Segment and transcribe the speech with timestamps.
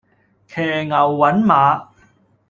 [0.47, 1.87] 騎牛揾馬